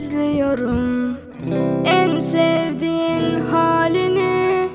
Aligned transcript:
İzliyorum. 0.00 1.16
En 1.84 2.18
sevdiğin 2.18 3.40
halini 3.52 4.68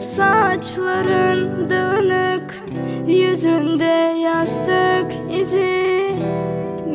Saçların 0.00 1.70
dağınık, 1.70 2.64
yüzünde 3.06 4.18
yastık 4.18 5.12
izi 5.40 6.14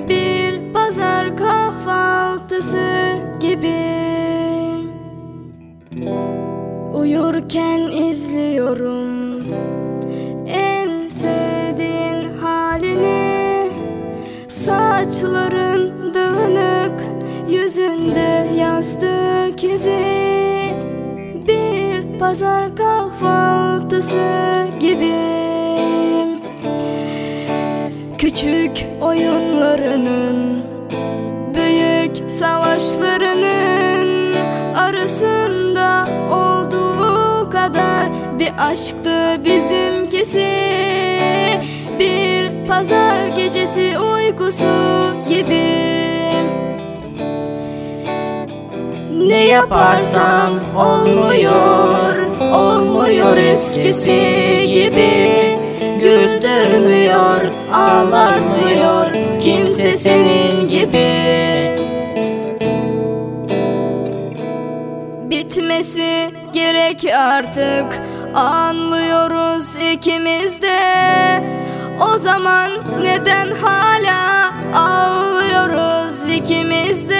Bir 0.10 0.74
pazar 0.74 1.38
kahvaltısı 1.38 3.16
gibi. 3.40 3.84
Uyurken 6.94 7.80
izliyorum. 7.80 9.44
En 10.48 11.10
sevdiğin 11.10 12.38
halini 12.42 13.72
Saçların 14.48 15.57
pazar 22.28 22.76
kahvaltısı 22.76 24.28
gibi. 24.80 25.14
Küçük 28.18 28.86
oyunlarının 29.02 30.64
Büyük 31.56 32.32
savaşlarının 32.32 34.36
arasında 34.76 36.08
olduğu 36.32 37.50
kadar 37.50 38.10
bir 38.40 38.52
aşktı 38.58 39.46
bizimkisi. 39.46 40.48
Bir 42.00 42.68
pazar 42.68 43.28
gecesi 43.28 44.00
uykusu 44.00 44.66
gibi. 45.28 45.88
Ne 49.28 49.48
yaparsam 49.48 50.52
olmuyor, 50.78 51.77
olmuyor 53.38 53.52
eskisi 53.52 54.68
gibi 54.74 55.58
Güldürmüyor, 56.00 57.42
ağlatmıyor 57.74 59.40
kimse 59.40 59.94
senin 59.94 60.68
gibi. 60.68 61.08
Bitmesi 65.30 66.32
gerek 66.54 67.06
artık 67.14 68.02
anlıyoruz 68.34 69.76
ikimiz 69.94 70.62
de. 70.62 70.78
O 72.14 72.18
zaman 72.18 72.72
neden 73.02 73.52
hala 73.52 74.54
ağlıyoruz 74.74 76.30
ikimiz 76.30 77.10
de 77.10 77.17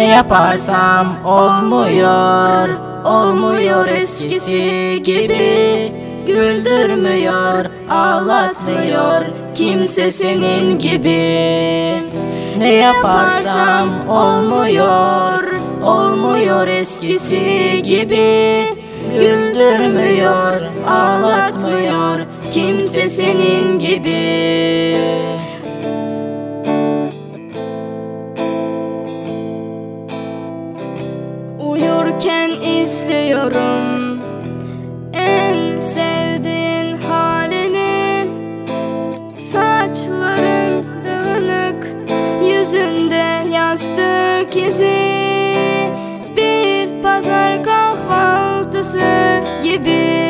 Ne 0.00 0.06
yaparsam 0.06 1.06
olmuyor. 1.24 2.68
Olmuyor 3.04 3.88
eskisi 3.88 5.02
gibi. 5.04 5.92
Güldürmüyor, 6.26 7.64
ağlatmıyor 7.90 9.24
Kimse 9.54 10.10
senin 10.10 10.78
gibi. 10.78 12.02
Ne 12.58 12.74
yaparsam 12.74 14.08
olmuyor. 14.08 15.44
Olmuyor 15.84 16.66
eskisi 16.66 17.82
gibi. 17.82 18.64
Güldürmüyor, 19.14 20.60
ağlatmıyor 20.88 22.20
Kimse 22.50 23.08
senin 23.08 23.78
gibi 23.78 24.29
Uyurken 32.30 32.60
izliyorum. 32.60 34.20
En 35.14 35.80
sevdiğin 35.80 36.96
halini. 36.96 38.26
Saçların 39.38 40.84
dağınık, 41.06 41.86
yüzünde 42.42 43.48
yastık 43.54 44.56
izi. 44.56 45.10
Bir 46.36 47.02
pazar 47.02 47.62
kahvaltısı 47.62 49.40
gibi. 49.62 50.20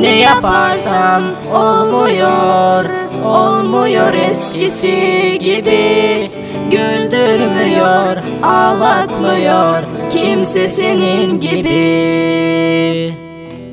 Ne 0.00 0.16
yaparsam 0.20 1.22
olmuyor 1.54 2.84
Olmuyor 3.24 4.14
eskisi 4.14 5.38
gibi 5.40 6.30
Güldürmüyor, 6.72 8.16
ağlatmıyor 8.42 9.82
Kimse 10.10 10.68
senin 10.68 11.40
gibi. 11.40 13.14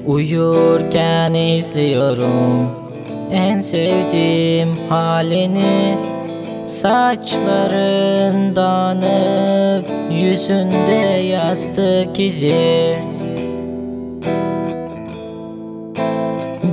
Uyurken 0.05 1.33
izliyorum 1.33 2.71
En 3.31 3.61
sevdiğim 3.61 4.77
halini. 4.89 5.97
Saçların 6.65 8.55
dağınık 8.55 9.85
Yüzünde 10.11 11.21
yastık 11.23 12.19
izi. 12.19 12.95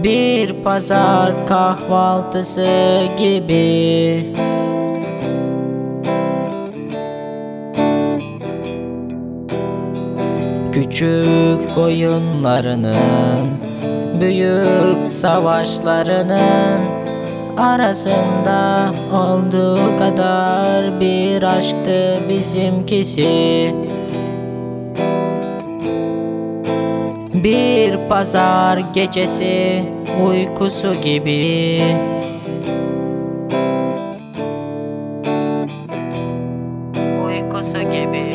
Bir 0.05 0.53
pazar 0.65 1.47
kahvaltısı 1.47 3.01
gibi 3.19 4.46
Küçük 10.77 11.79
oyunlarının 11.79 13.49
Büyük 14.21 15.11
savaşlarının 15.11 16.81
Arasında 17.57 18.93
olduğu 19.13 19.99
kadar 19.99 21.01
bir 21.01 21.43
aşktı 21.43 22.23
bizimkisi. 22.29 23.75
Bir 27.35 28.09
pazar 28.09 28.79
gecesi 28.95 29.83
uykusu 30.25 30.95
gibi. 30.95 31.83
Uykusu 37.27 37.81
gibi 37.81 38.27